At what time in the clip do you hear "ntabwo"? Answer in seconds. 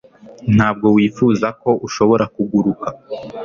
0.55-0.87